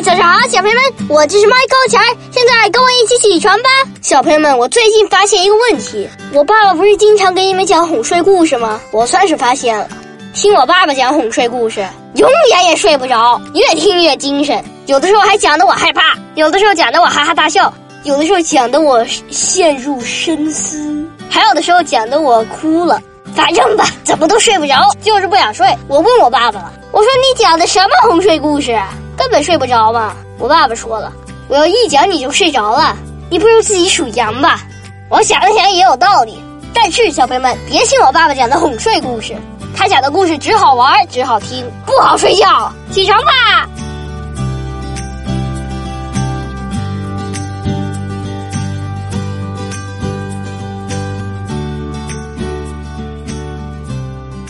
[0.00, 3.68] 早上好，小朋友们，我就是麦高钱儿，现在跟我一起起床吧。
[4.00, 8.80] 小朋友们，我最近发现一个问题，我爸爸不是经常给你们讲哄睡故事吗？
[8.90, 9.86] 我算是发现了，
[10.34, 17.72] 听我爸爸讲哄睡故事，永远也睡不着，越听越精神，有的时候还讲得我害怕，有的时候讲得我哈哈大笑，
[18.04, 23.00] 有的时候讲得我陷入深思，还有的时候讲得我哭了。
[23.34, 25.66] 反正吧，怎么都睡不着，就是不想睡。
[25.88, 28.78] 我问我爸爸了，我说你讲的什么哄睡故事，
[29.22, 30.16] 根本睡不着嘛。
[30.36, 31.12] 我爸爸说了，
[31.46, 32.96] 我要一讲你就睡着了，
[33.30, 34.64] 你不如自己数羊吧。
[35.08, 36.42] 我想了想也有道理，
[36.74, 39.36] 但是小朋友们别信我爸爸讲的哄睡故事，
[39.76, 42.72] 他讲的故事只好玩只好听，不好睡觉。
[42.90, 43.68] 起床吧。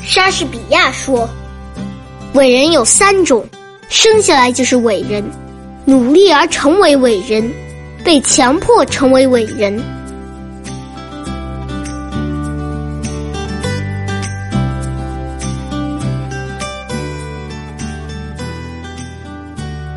[0.03, 1.29] 莎士比亚说
[2.33, 3.47] ：“伟人有三种，
[3.93, 5.23] 生下来就是伟人，
[5.85, 7.53] 努力而成为伟人，
[8.03, 9.79] 被强迫成为伟人。”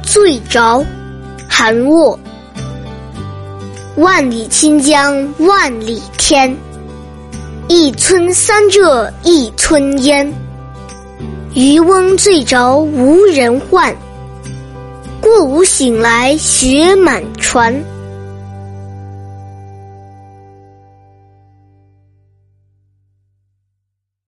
[0.03, 0.86] 醉着，
[1.48, 2.20] 韩沃。
[3.95, 6.53] 万里清江万里天。
[7.70, 10.30] 一村三浙一村烟，
[11.56, 13.95] 渔翁醉着无人唤。
[15.22, 17.73] 过午醒来雪满船。